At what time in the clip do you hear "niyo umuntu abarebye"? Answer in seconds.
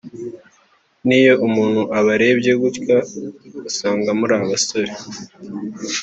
1.07-2.51